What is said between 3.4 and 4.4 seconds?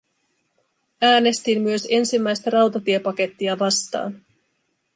vastaan.